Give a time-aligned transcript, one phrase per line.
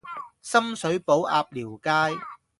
[0.41, 2.19] 深水埗鴨寮街